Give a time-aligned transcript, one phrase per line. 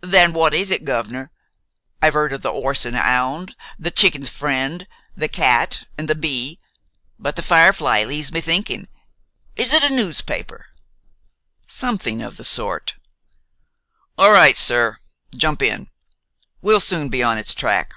[0.00, 1.30] "Then w'at is it, guv'nor?
[2.02, 4.84] I've heerd of the 'Orse an' 'Ound, the Chicken's Friend,
[5.14, 6.58] the Cat, an' the Bee;
[7.20, 8.88] but the Firefly leaves me thinkin'.
[9.54, 10.64] Is it a noospaper?"
[11.68, 12.96] "Something of the sort."
[14.18, 14.98] "All right, sir.
[15.36, 15.88] Jump in.
[16.60, 17.94] We'll soon be on its track."